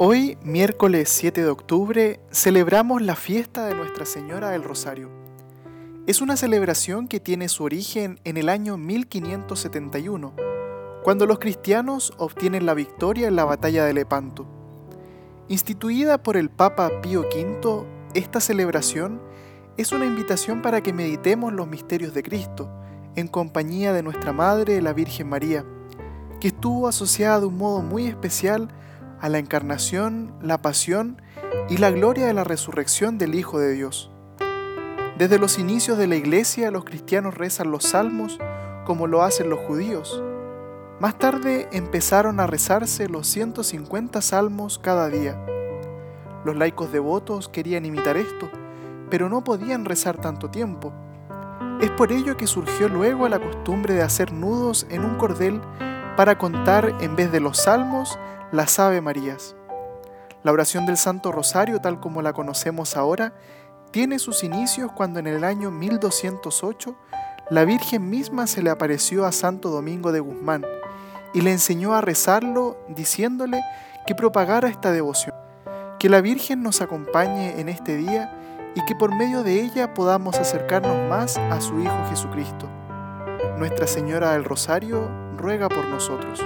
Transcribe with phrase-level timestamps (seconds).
[0.00, 5.10] Hoy, miércoles 7 de octubre, celebramos la fiesta de Nuestra Señora del Rosario.
[6.06, 10.36] Es una celebración que tiene su origen en el año 1571,
[11.02, 14.46] cuando los cristianos obtienen la victoria en la batalla de Lepanto.
[15.48, 17.84] Instituida por el Papa Pío V,
[18.14, 19.20] esta celebración
[19.76, 22.70] es una invitación para que meditemos los misterios de Cristo,
[23.16, 25.64] en compañía de nuestra Madre, la Virgen María,
[26.38, 28.68] que estuvo asociada de un modo muy especial
[29.20, 31.20] a la encarnación, la pasión
[31.68, 34.10] y la gloria de la resurrección del Hijo de Dios.
[35.18, 38.38] Desde los inicios de la iglesia los cristianos rezan los salmos
[38.84, 40.22] como lo hacen los judíos.
[41.00, 45.36] Más tarde empezaron a rezarse los 150 salmos cada día.
[46.44, 48.48] Los laicos devotos querían imitar esto,
[49.10, 50.92] pero no podían rezar tanto tiempo.
[51.80, 55.60] Es por ello que surgió luego la costumbre de hacer nudos en un cordel
[56.16, 58.18] para contar en vez de los salmos
[58.52, 59.54] las Ave Marías.
[60.42, 63.34] La oración del Santo Rosario, tal como la conocemos ahora,
[63.90, 66.96] tiene sus inicios cuando en el año 1208
[67.50, 70.64] la Virgen misma se le apareció a Santo Domingo de Guzmán
[71.34, 73.62] y le enseñó a rezarlo diciéndole
[74.06, 75.34] que propagara esta devoción.
[75.98, 80.38] Que la Virgen nos acompañe en este día y que por medio de ella podamos
[80.38, 82.66] acercarnos más a su Hijo Jesucristo.
[83.58, 85.06] Nuestra Señora del Rosario
[85.36, 86.42] ruega por nosotros.